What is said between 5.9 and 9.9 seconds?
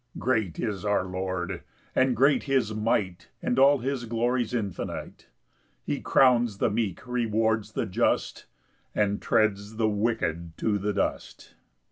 crowns the meek, rewards the just, And treads the